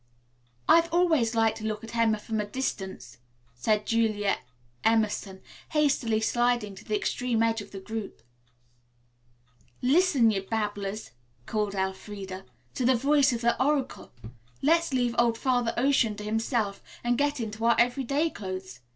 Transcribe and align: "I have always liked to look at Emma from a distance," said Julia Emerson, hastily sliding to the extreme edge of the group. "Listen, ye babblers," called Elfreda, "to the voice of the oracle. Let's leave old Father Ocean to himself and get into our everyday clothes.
"I 0.67 0.77
have 0.77 0.91
always 0.91 1.35
liked 1.35 1.59
to 1.59 1.63
look 1.63 1.83
at 1.83 1.95
Emma 1.95 2.17
from 2.17 2.39
a 2.41 2.45
distance," 2.47 3.19
said 3.53 3.85
Julia 3.85 4.39
Emerson, 4.83 5.43
hastily 5.73 6.19
sliding 6.19 6.73
to 6.73 6.83
the 6.83 6.95
extreme 6.97 7.43
edge 7.43 7.61
of 7.61 7.69
the 7.69 7.79
group. 7.79 8.23
"Listen, 9.83 10.31
ye 10.31 10.39
babblers," 10.39 11.11
called 11.45 11.75
Elfreda, 11.75 12.45
"to 12.73 12.83
the 12.83 12.95
voice 12.95 13.31
of 13.31 13.41
the 13.41 13.63
oracle. 13.63 14.11
Let's 14.63 14.91
leave 14.91 15.13
old 15.19 15.37
Father 15.37 15.71
Ocean 15.77 16.15
to 16.15 16.23
himself 16.23 16.81
and 17.03 17.15
get 17.15 17.39
into 17.39 17.63
our 17.65 17.75
everyday 17.77 18.31
clothes. 18.31 18.79